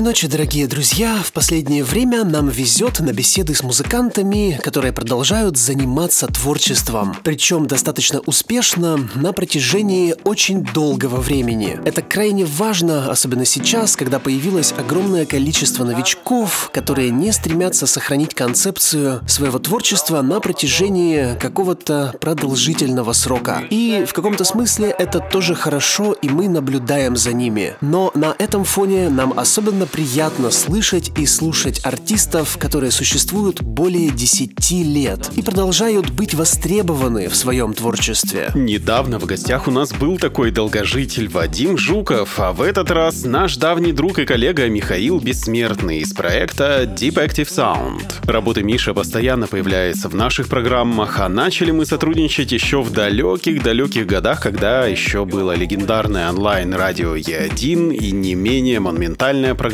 [0.00, 1.18] Доброй ночи, дорогие друзья!
[1.22, 7.14] В последнее время нам везет на беседы с музыкантами, которые продолжают заниматься творчеством.
[7.22, 11.78] Причем достаточно успешно на протяжении очень долгого времени.
[11.84, 19.20] Это крайне важно, особенно сейчас, когда появилось огромное количество новичков, которые не стремятся сохранить концепцию
[19.28, 23.64] своего творчества на протяжении какого-то продолжительного срока.
[23.68, 27.74] И в каком-то смысле это тоже хорошо, и мы наблюдаем за ними.
[27.82, 34.70] Но на этом фоне нам особенно приятно слышать и слушать артистов, которые существуют более 10
[34.70, 38.50] лет и продолжают быть востребованы в своем творчестве.
[38.54, 43.56] Недавно в гостях у нас был такой долгожитель Вадим Жуков, а в этот раз наш
[43.56, 48.30] давний друг и коллега Михаил Бессмертный из проекта Deep Active Sound.
[48.30, 54.40] Работа Миша постоянно появляется в наших программах, а начали мы сотрудничать еще в далеких-далеких годах,
[54.40, 59.69] когда еще было легендарное онлайн-радио Е1 и не менее монументальное программа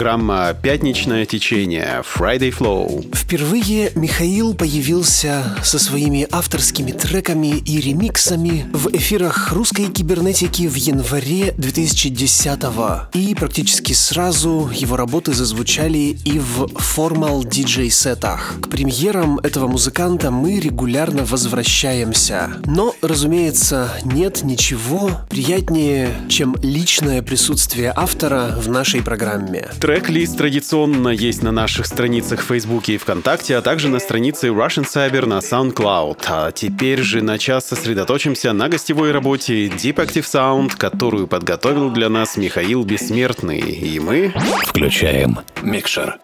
[0.62, 3.06] «Пятничное течение» Friday Flow.
[3.16, 11.55] Впервые Михаил появился со своими авторскими треками и ремиксами в эфирах русской кибернетики в январе
[11.56, 13.08] 2010-го.
[13.19, 18.55] И практически сразу его работы зазвучали и в формал диджей-сетах.
[18.61, 22.50] К премьерам этого музыканта мы регулярно возвращаемся.
[22.67, 29.69] Но, разумеется, нет ничего приятнее, чем личное присутствие автора в нашей программе.
[29.87, 34.83] Трек-лист традиционно есть на наших страницах в Фейсбуке и ВКонтакте, а также на странице Russian
[34.83, 36.25] Cyber на SoundCloud.
[36.27, 42.09] А теперь же на час сосредоточимся на гостевой работе Deep Active Sound, которую подготовил для
[42.09, 43.61] нас Михаил Бессмертный.
[43.61, 44.34] И мы...
[44.64, 46.18] Включаем микшер.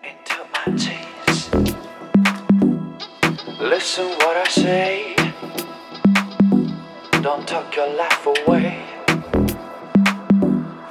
[3.61, 5.17] Listen what I say.
[7.23, 8.81] Don't talk your life away.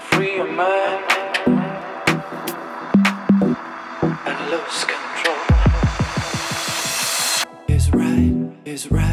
[0.09, 1.21] Free your mind.
[8.72, 9.11] Is right,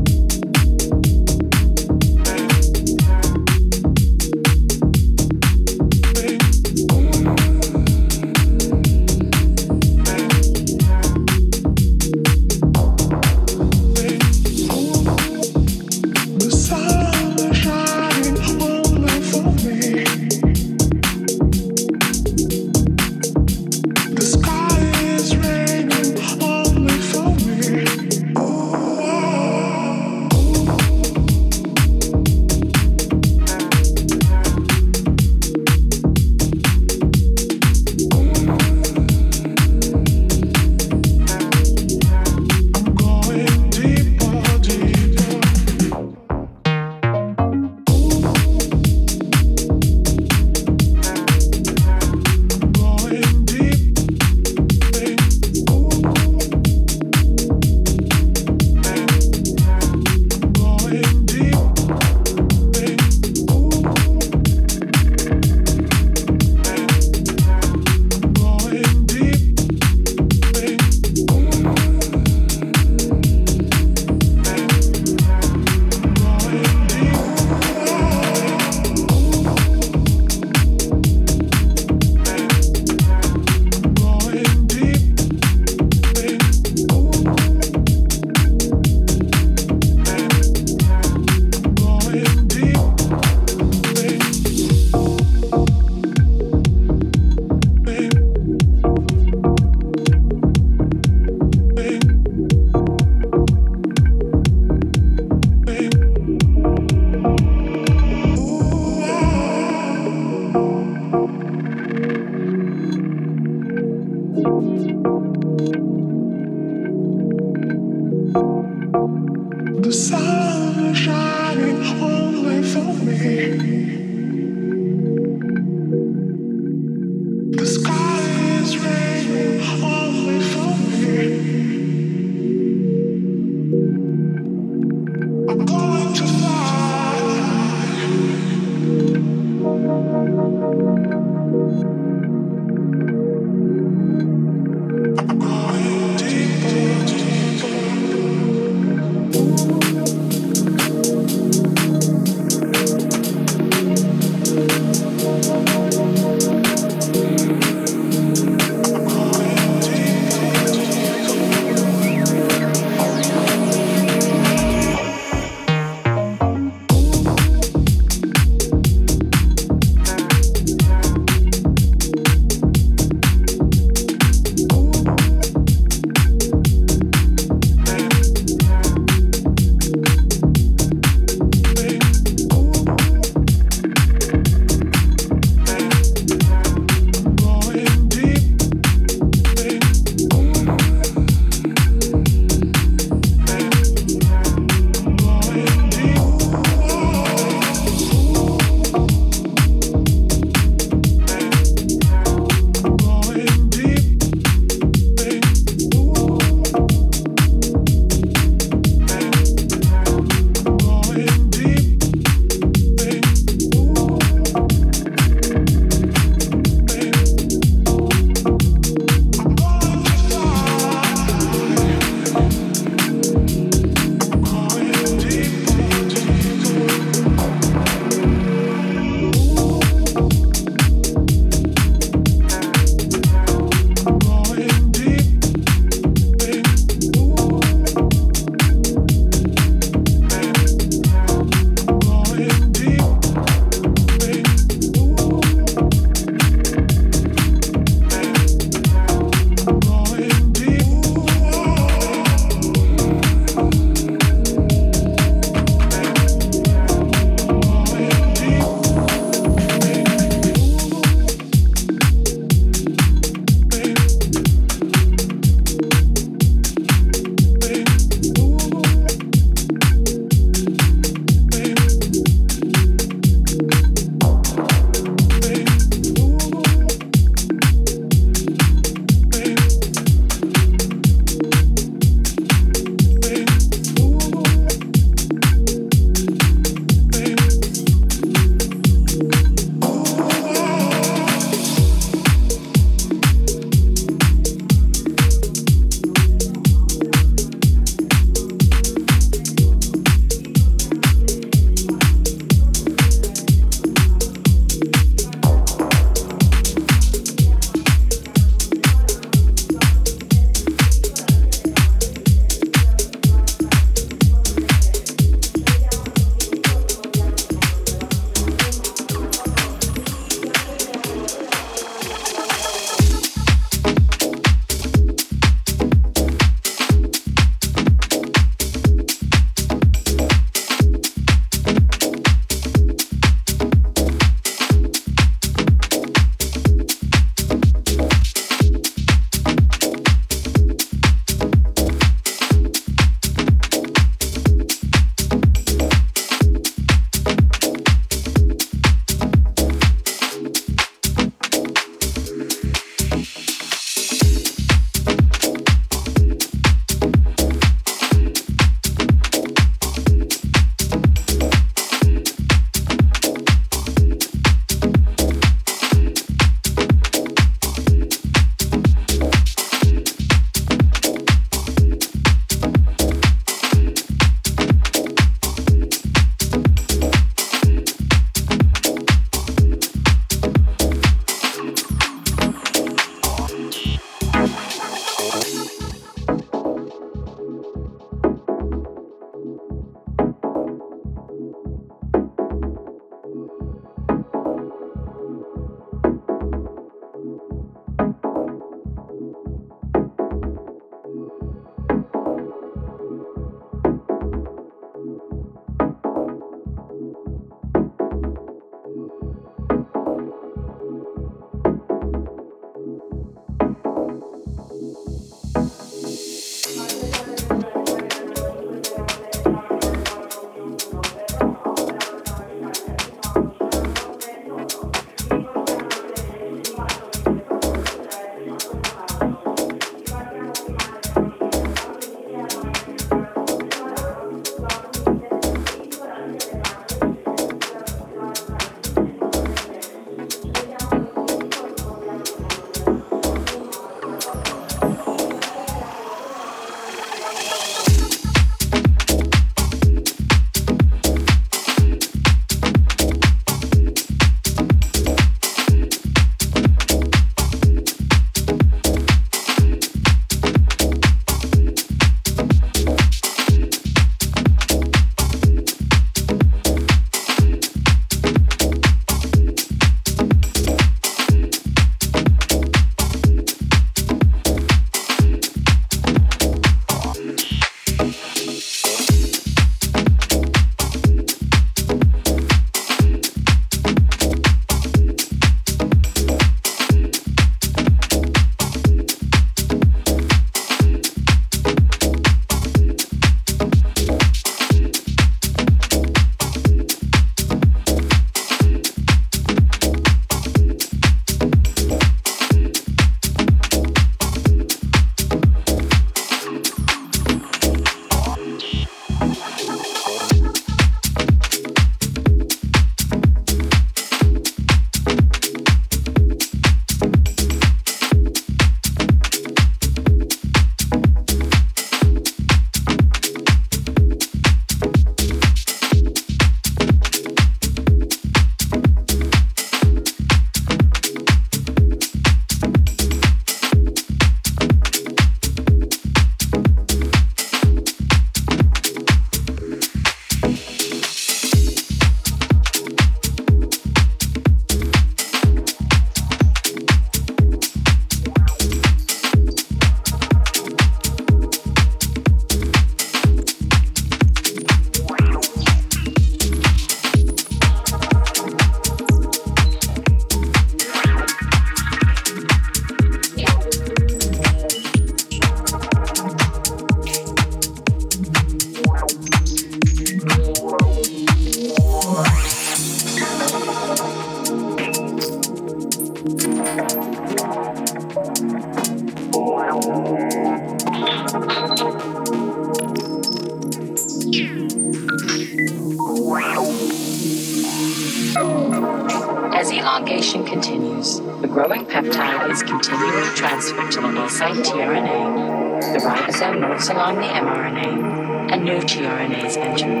[598.50, 600.00] and no tRNAs engine.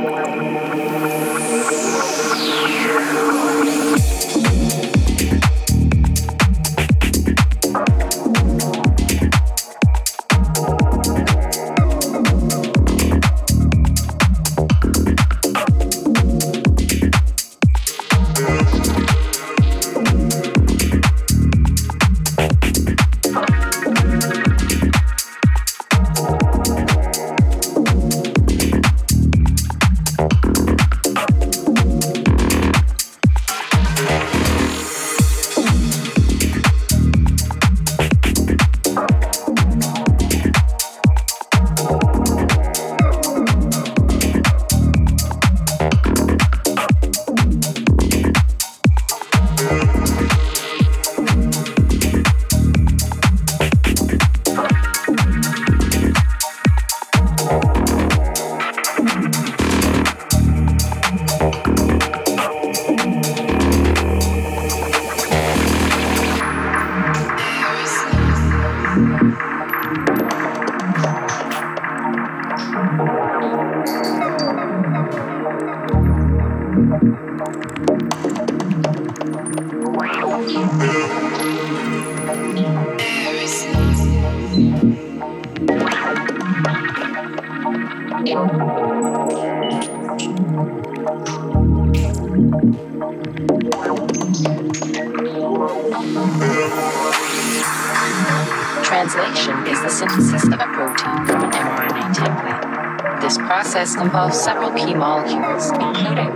[103.80, 106.28] Process involves several key molecules, including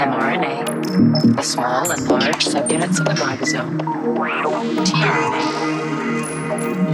[0.00, 3.76] mRNA, the small and large subunits of the ribosome,
[4.86, 5.44] tRNA,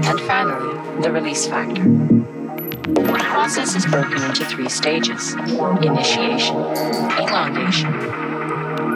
[0.07, 1.85] and finally, the release factor.
[1.85, 7.95] The process is broken into three stages initiation, elongation,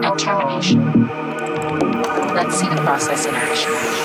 [0.04, 1.06] and termination.
[2.34, 3.99] Let's see the process in action.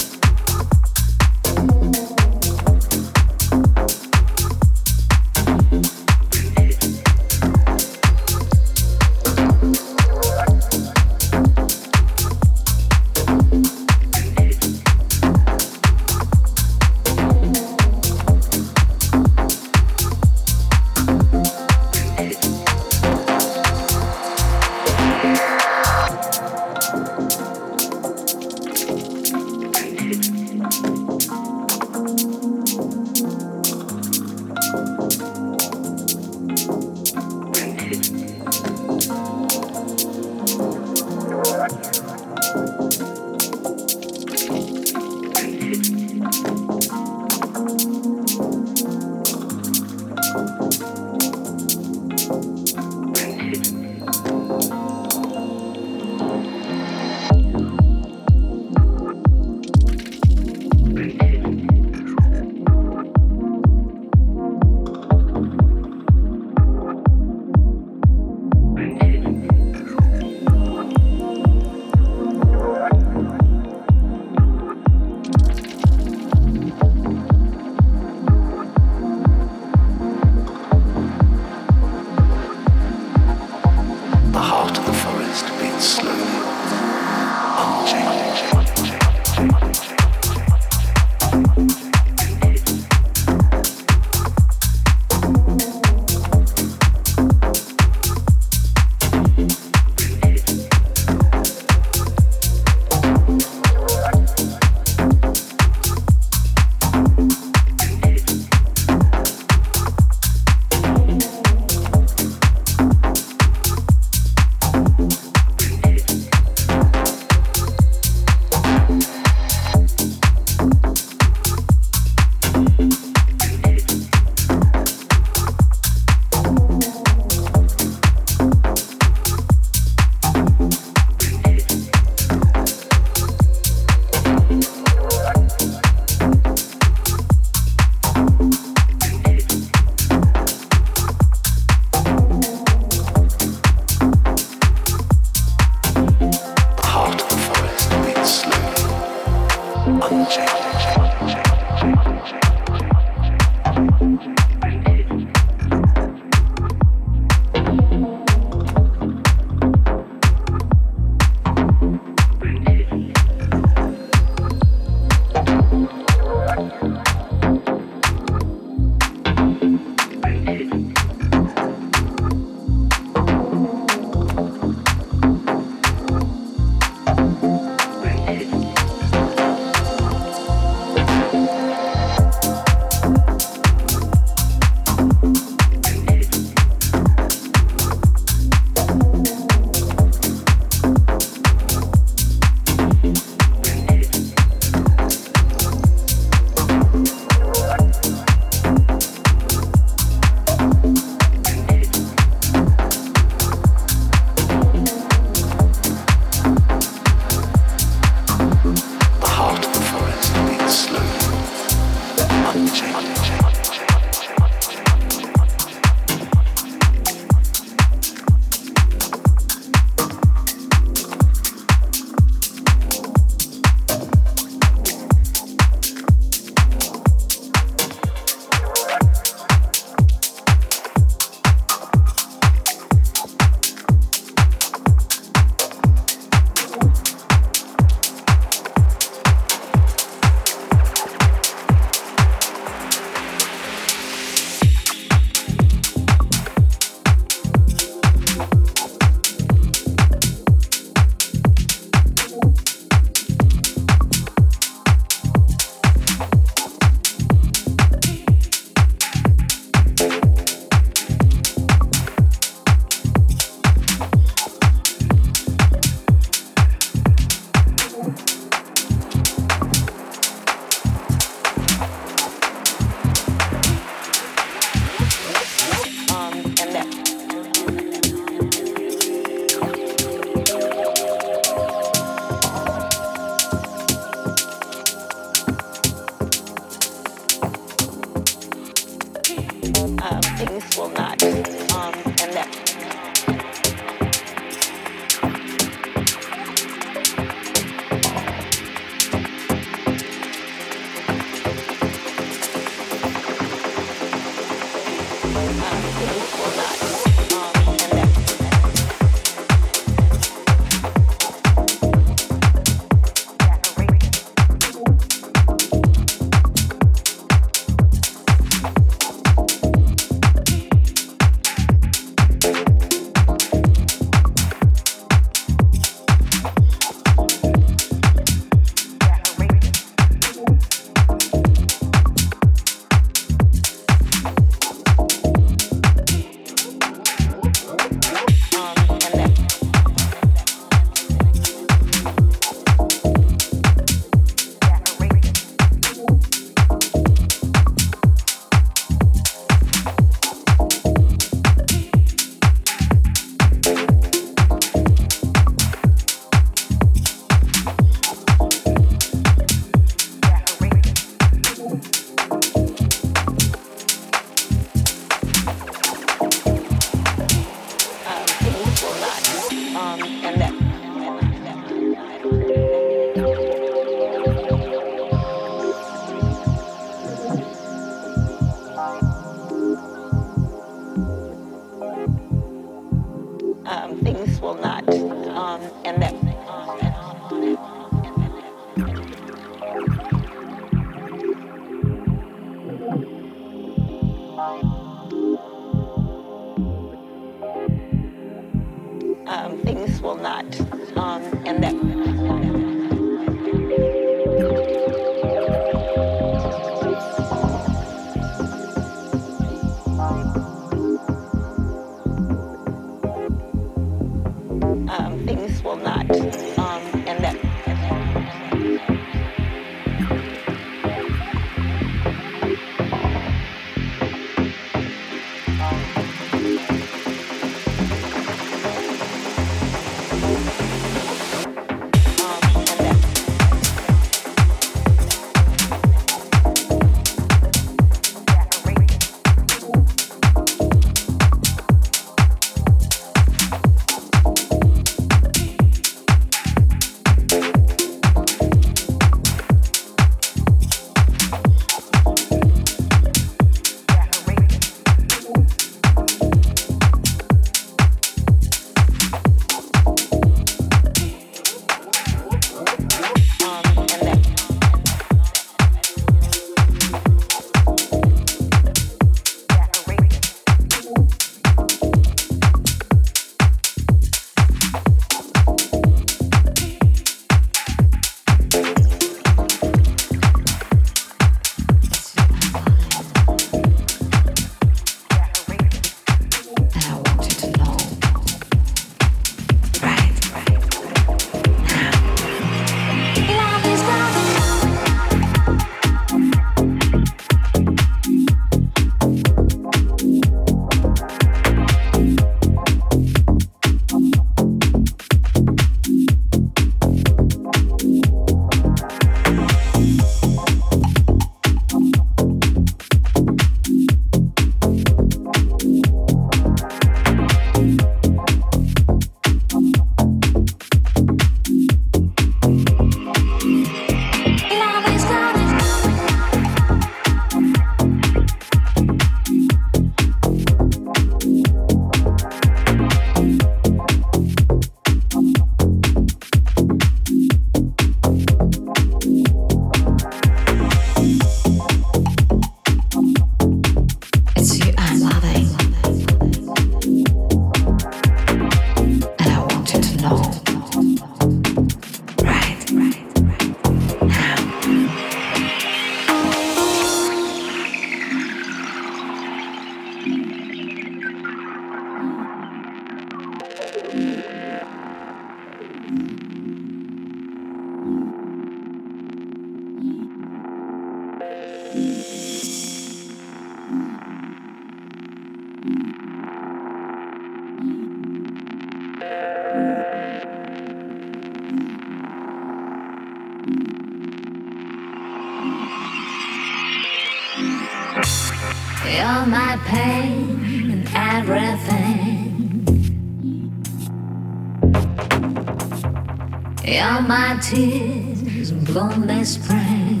[597.44, 600.00] tears blown their spring.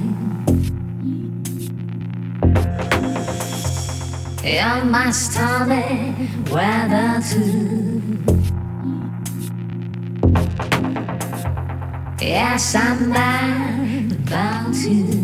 [4.42, 6.14] You're my stormy
[6.50, 8.02] weather too.
[12.20, 15.23] Yes, I'm mad about you.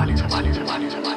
[0.00, 1.09] 八零三八零三八零三八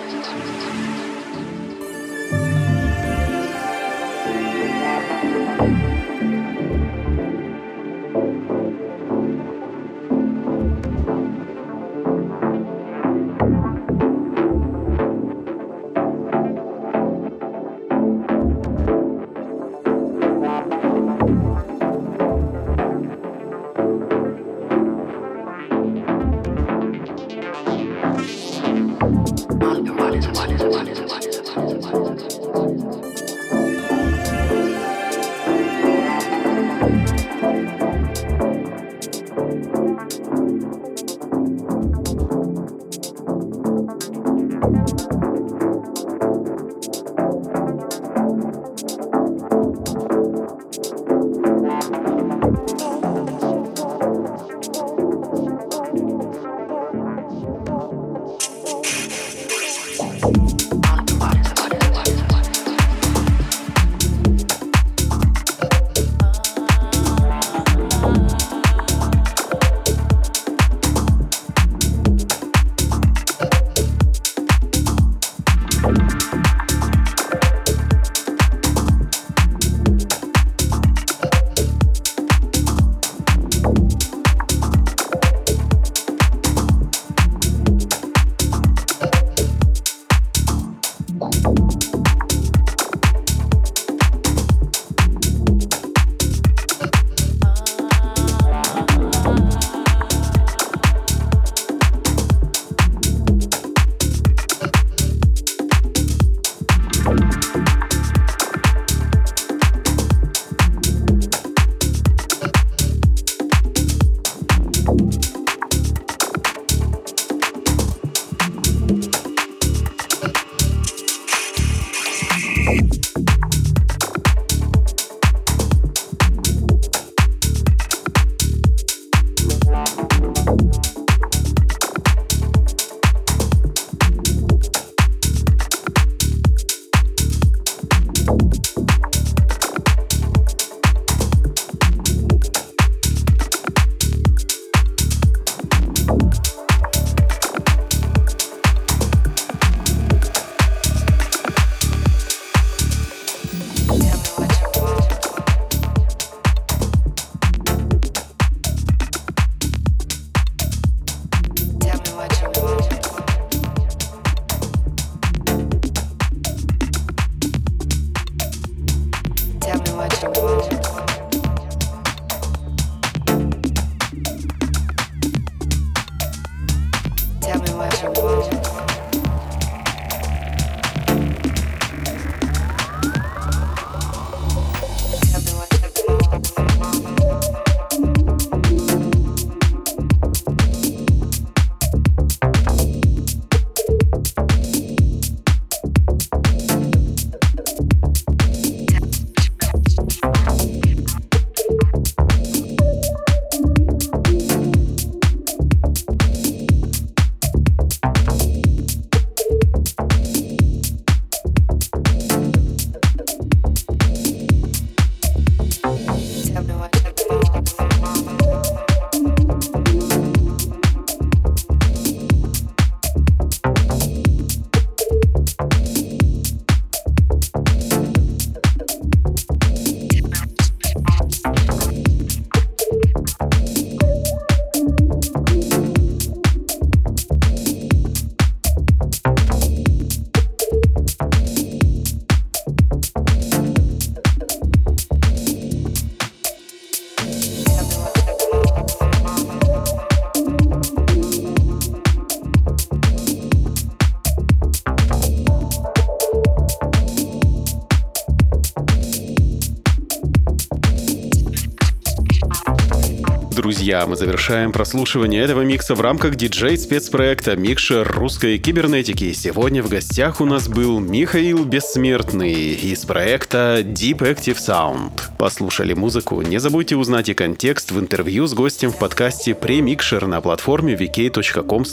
[263.93, 269.33] Друзья, мы завершаем прослушивание этого микса в рамках диджей-спецпроекта «Микшер русской кибернетики».
[269.33, 275.32] Сегодня в гостях у нас был Михаил Бессмертный из проекта Deep Active Sound.
[275.43, 276.41] Послушали музыку?
[276.41, 281.83] Не забудьте узнать и контекст в интервью с гостем в подкасте «Премикшер» на платформе vk.com.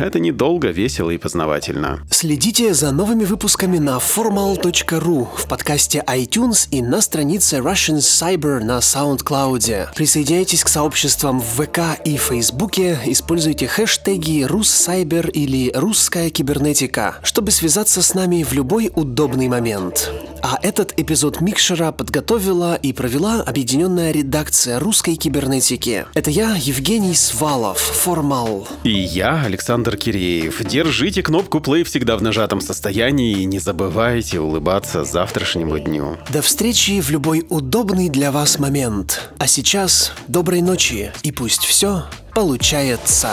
[0.00, 2.00] Это недолго, весело и познавательно.
[2.10, 8.78] Следите за новыми выпусками на formal.ru, в подкасте iTunes и на странице Russian Cyber на
[8.78, 9.94] SoundCloud.
[9.94, 18.00] Присоединяйтесь к сообществам в ВК и Фейсбуке, используйте хэштеги «Руссайбер» или «Русская кибернетика», чтобы связаться
[18.00, 20.10] с нами в любой удобный момент.
[20.40, 26.06] А этот эпизод Микшера подготовила и провела объединенная редакция русской кибернетики.
[26.14, 28.68] Это я, Евгений Свалов, Формал.
[28.84, 30.64] И я, Александр Киреев.
[30.64, 36.16] Держите кнопку play всегда в нажатом состоянии и не забывайте улыбаться завтрашнему дню.
[36.30, 39.32] До встречи в любой удобный для вас момент.
[39.38, 42.04] А сейчас доброй ночи и пусть все
[42.34, 43.30] получается.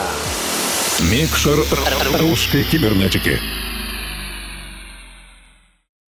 [1.11, 1.59] Микшер
[2.19, 3.39] русской кибернетики.